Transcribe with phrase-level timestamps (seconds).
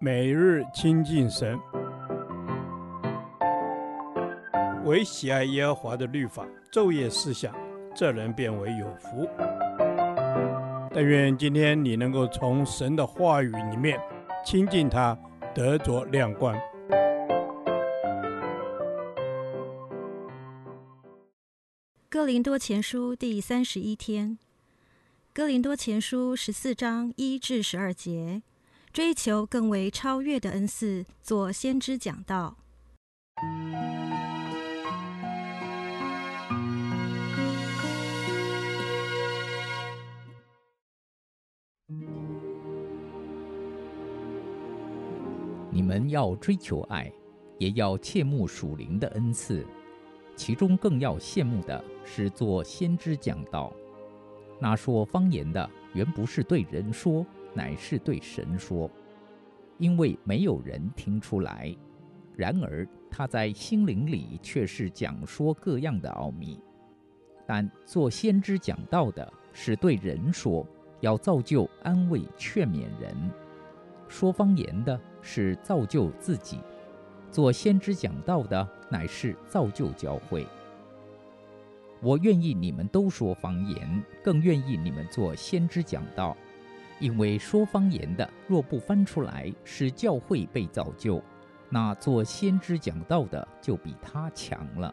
[0.00, 1.58] 每日亲近神，
[4.84, 7.54] 唯喜爱耶和华的律法，昼夜思想，
[7.94, 9.28] 这人便为有福。
[10.92, 14.00] 但愿今天你能够从神的话语里面
[14.44, 15.18] 亲近他，
[15.54, 16.54] 得着亮光。
[22.08, 24.38] 哥林多前书第三十一天，
[25.32, 28.42] 哥林多前书十四章一至十二节。
[28.94, 32.56] 追求更为超越的恩赐，做先知讲道。
[45.72, 47.12] 你们要追求爱，
[47.58, 49.66] 也要切慕属灵的恩赐，
[50.36, 53.72] 其中更要羡慕的是做先知讲道。
[54.60, 57.26] 那说方言的，原不是对人说。
[57.54, 58.90] 乃是对神说，
[59.78, 61.74] 因为没有人听出来。
[62.36, 66.60] 然而他在心灵里却是讲说各样的奥秘。
[67.46, 70.66] 但做先知讲道的是对人说，
[71.00, 73.14] 要造就、安慰、劝勉人；
[74.08, 76.58] 说方言的是造就自己。
[77.30, 80.46] 做先知讲道的乃是造就教会。
[82.00, 86.36] 我愿意你们都说方言，更愿意你们做先知讲道。
[87.04, 91.22] 因为说方言的若不翻出来，使教会被造就，
[91.68, 94.90] 那做先知讲道的就比他强了。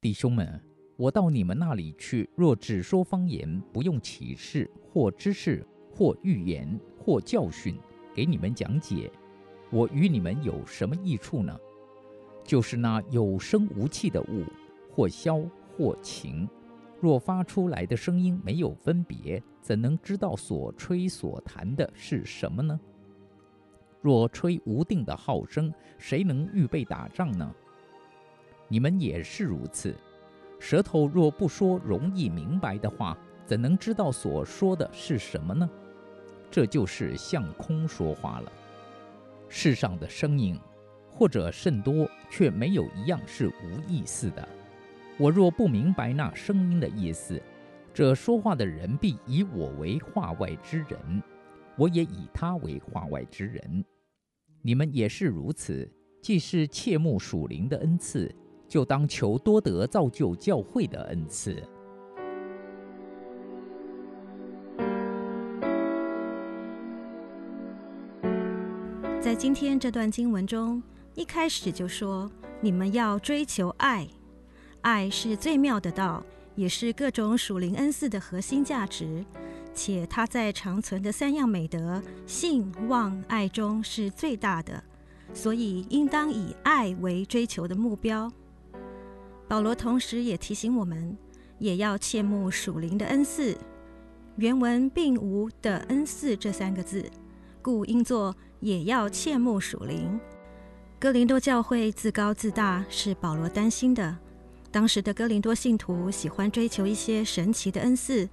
[0.00, 0.58] 弟兄们，
[0.96, 5.62] 我到你们那里去，若只说方言，不用启示或知识
[5.94, 7.78] 或预言或教训
[8.14, 9.12] 给你们讲解，
[9.70, 11.54] 我与你们有什么益处呢？
[12.42, 14.46] 就是那有声无气的物，
[14.90, 15.42] 或消
[15.76, 16.48] 或琴。
[17.02, 22.78] 若发出来的声音没有分别，怎能知道所吹所弹的是什么呢？
[24.00, 27.52] 若吹无定的号声，谁能预备打仗呢？
[28.68, 29.92] 你们也是如此。
[30.60, 35.68] 舌头若不说容易明白的话，怎能知道所说的是什么呢？
[36.52, 38.52] 这就是向空说话了。
[39.48, 40.56] 世上的声音，
[41.10, 44.48] 或者甚多，却没有一样是无意思的。
[45.18, 47.40] 我若不明白那声音的意思，
[47.94, 51.22] 这说话的人必以我为话外之人，
[51.76, 53.84] 我也以他为话外之人。
[54.62, 55.90] 你们也是如此。
[56.22, 58.32] 既是切慕属灵的恩赐，
[58.68, 61.60] 就当求多得造就教会的恩赐。
[69.20, 70.80] 在今天这段经文中，
[71.16, 72.30] 一开始就说
[72.62, 74.06] ：“你们要追求爱。”
[74.82, 79.24] 爱是最妙的道，也是各种属灵恩赐的核心价值，
[79.72, 84.82] 且它在长存的三样美德——信、望、爱中是最大的，
[85.32, 88.30] 所以应当以爱为追求的目标。
[89.48, 91.16] 保罗同时也提醒我们，
[91.58, 93.56] 也要切慕属灵的恩赐。
[94.36, 97.08] 原文并无的恩赐这三个字，
[97.60, 100.18] 故应作也要切慕属灵。
[100.98, 104.18] 哥林多教会自高自大，是保罗担心的。
[104.72, 108.26] 当时的哥林多信徒喜欢追求一些神奇的恩赐，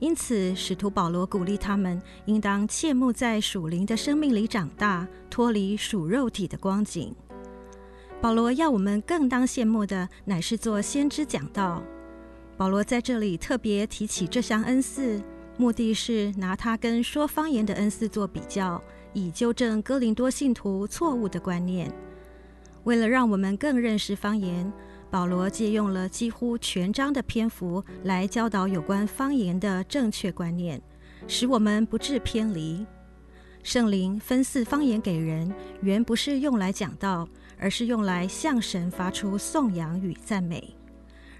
[0.00, 7.14] 因此使徒保罗鼓励他们应当切慕在属灵的生命里长大，脱离属肉体的光景。
[8.20, 11.80] 保罗要我们更当羡慕的，乃是做先知讲道。
[12.56, 15.22] 保罗在这里特别提起这项恩赐，
[15.56, 18.82] 目的是拿它跟说方言的恩赐做比较，
[19.12, 21.92] 以纠正哥林多信徒错误的观念。
[22.82, 24.72] 为了让我们更认识方言。
[25.10, 30.80] 保罗借用了几乎全章的篇幅来教导有关方言的正确观念，
[31.28, 32.84] 使我们不致偏离。
[33.62, 37.28] 圣灵分赐方言给人，原不是用来讲道，
[37.58, 40.76] 而是用来向神发出颂扬与赞美。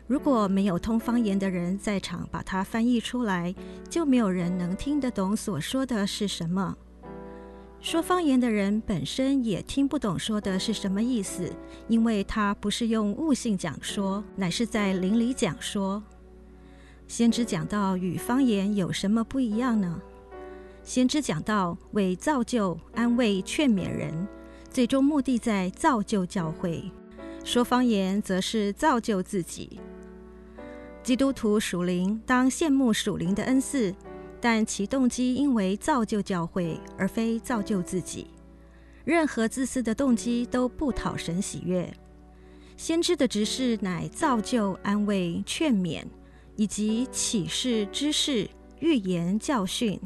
[0.07, 3.55] 如果没有通方言的人在场把它翻译出来，
[3.91, 6.77] 就没有人能听得懂所说的是什么。
[7.87, 11.49] 说方言的人本身也听不懂说的是什么意思，
[11.87, 16.03] 因为他不是用悟性讲说，乃是在灵里讲说。
[17.07, 20.03] 先知讲到与方言有什么不一样呢？
[20.83, 24.27] 先知讲到为造就、安慰、劝勉人，
[24.69, 26.91] 最终目的在造就教会；
[27.45, 29.79] 说方言则是造就自己。
[31.05, 33.95] 基督徒属灵当羡慕属灵的恩赐。
[34.49, 38.29] 但其动机应为造就教会，而非造就自己。
[39.05, 41.93] 任何自私的动机都不讨神喜悦。
[42.77, 46.05] 先知的职事乃造就、安慰、劝勉，
[46.55, 48.49] 以及启示、知识、
[48.79, 50.01] 预言、教训。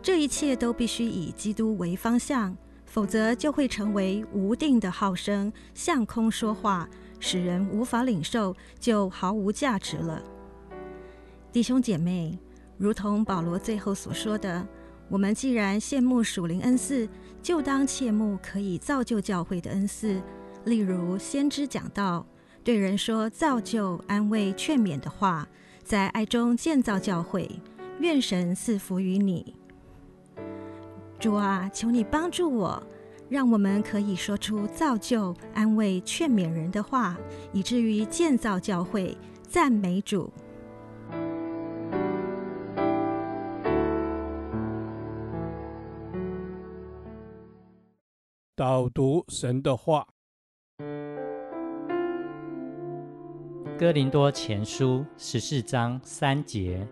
[0.00, 2.56] 这一切都必须以基督为方向，
[2.86, 6.88] 否则就会成为无定的号声，向空说话，
[7.20, 10.22] 使人无法领受，就毫无价值了。
[11.52, 12.38] 弟兄姐妹，
[12.78, 14.66] 如同保罗最后所说的，
[15.08, 17.08] 我们既然羡慕属灵恩赐，
[17.42, 20.22] 就当切慕可以造就教会的恩赐，
[20.64, 22.24] 例如先知讲道，
[22.62, 25.48] 对人说造就、安慰、劝勉的话，
[25.82, 27.50] 在爱中建造教会。
[28.00, 29.56] 愿神赐福于你。
[31.18, 32.80] 主啊，求你帮助我，
[33.28, 37.18] 让我们可以说出造就、安慰、劝勉人的话，
[37.52, 40.32] 以至于建造教会，赞美主。
[48.58, 50.04] 导读神的话，
[53.78, 56.84] 《哥林多前书》十四章三节。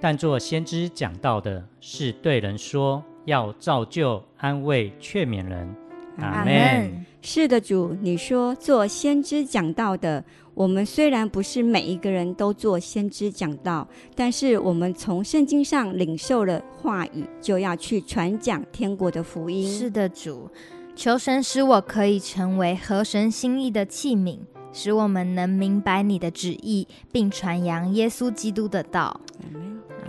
[0.00, 5.74] 但做先知讲道的，是对人说，要造就、安慰、劝勉人。
[6.18, 7.04] 阿门。
[7.22, 10.24] 是的，主，你说做先知讲道的，
[10.54, 19.68] 我们虽然不是每一个人都做先知讲道，但是我们从圣经上领受了话语，就要去传讲天国的福音。
[19.68, 20.48] 是的，主，
[20.94, 24.40] 求神使我可以成为合神心意的器皿，
[24.72, 29.20] 使我们能明白你的旨意，并传扬耶稣基督的道。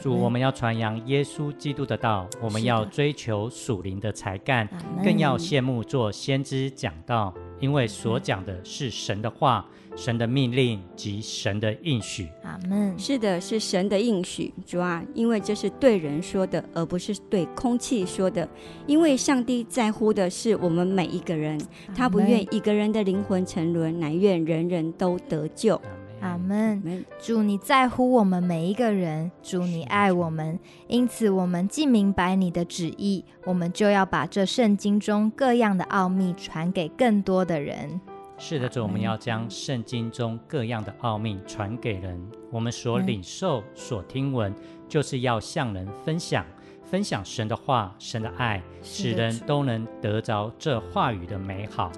[0.02, 4.68] 主，我们要传扬耶稣基督的道，我们要追求属灵的才干，
[5.04, 9.66] 更要羡慕做先知讲道，因为所讲的是神的话、
[9.96, 12.28] 神的命令及神的应许。
[12.44, 12.98] 阿门。
[13.00, 14.54] 是的，是神的应许。
[14.66, 18.50] 主啊，因为这是对人说的，而不是对空气说的。
[18.88, 21.62] 因为上帝在乎的是我们每一个人，
[21.96, 25.80] 他不愿一个人的灵魂沉沦，乃愿人人都得救。
[26.22, 27.04] 阿门。
[27.20, 30.58] 主，你在乎我们每一个人，主，你爱我们，
[30.88, 38.00] 因此我们既明白你的旨意，我们就要把这圣经中各样的奥秘传给更多的人。
[38.38, 42.20] 是的，主，我们要将圣经中各样的奥秘传给人。
[42.50, 44.54] 我们所领受、所听闻，
[44.88, 46.46] 就是要向人分享。
[46.84, 51.90] 分享神的话，神的爱，使人都能得着这话语的美好。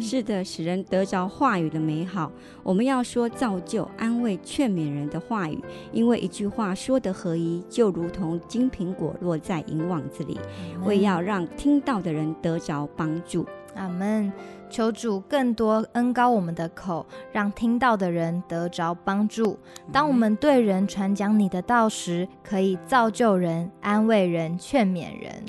[0.00, 2.30] 是的，使人得着话语的美好。
[2.62, 5.58] 我们要说造就、安慰、劝勉人的话语，
[5.92, 10.38] 因为一句话说得合一，就如同金苹果落在银网子里，
[10.84, 13.46] 为要让听到的人得着帮助。
[13.74, 14.32] 阿门。
[14.70, 19.58] 求主更多恩高我们的口，让听到的人得着帮助。
[19.90, 25.42] 当我们对人传讲你的道时，可以造就人、安慰人、劝勉人。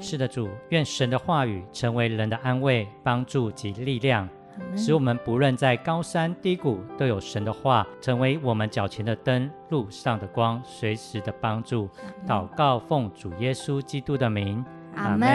[0.00, 4.28] 是的，主，愿神的话语成为人的安慰、帮助及力量，
[4.76, 11.88] 使我们不论在高山低谷，都有神的话成为我们脚前的灯、路上的光，随时的帮助。
[12.26, 14.64] 祷告奉主耶稣基督的名，
[14.96, 15.26] 阿门。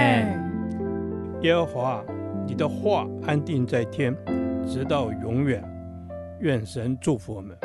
[1.42, 2.04] 耶和华。
[2.48, 4.16] 你的话安定在天，
[4.66, 5.64] 直到永远。
[6.40, 7.56] 愿神祝福我们。